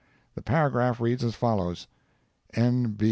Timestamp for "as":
1.23-1.35